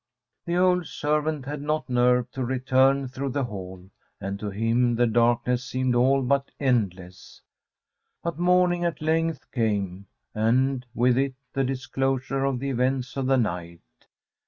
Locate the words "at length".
8.83-9.51